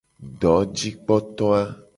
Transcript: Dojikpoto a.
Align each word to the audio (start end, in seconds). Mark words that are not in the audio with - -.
Dojikpoto 0.45 1.53
a. 1.63 1.65